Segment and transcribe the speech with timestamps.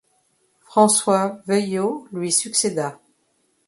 [0.61, 2.99] François Veuillot lui succéda.